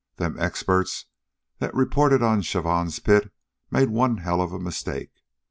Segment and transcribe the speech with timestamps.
[0.15, 1.05] Them experts
[1.59, 3.31] that reported on Chavon's pit
[3.69, 5.11] made one hell of a mistake.